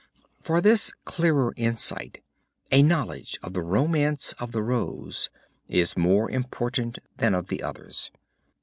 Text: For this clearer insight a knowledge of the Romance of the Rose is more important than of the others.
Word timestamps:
For 0.39 0.61
this 0.61 0.91
clearer 1.05 1.53
insight 1.57 2.23
a 2.71 2.81
knowledge 2.81 3.37
of 3.43 3.53
the 3.53 3.61
Romance 3.61 4.33
of 4.39 4.51
the 4.51 4.63
Rose 4.63 5.29
is 5.67 5.95
more 5.95 6.31
important 6.31 6.97
than 7.17 7.35
of 7.35 7.49
the 7.49 7.61
others. 7.61 8.09